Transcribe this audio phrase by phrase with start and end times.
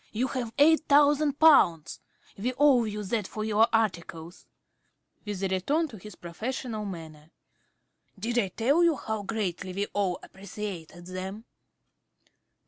[0.11, 1.99] You have eight thousand pounds!
[2.35, 4.47] We owe you that for your articles.
[5.27, 7.29] (With a return to his professional manner.)
[8.17, 11.45] Did I tell you how greatly we all appreciated them?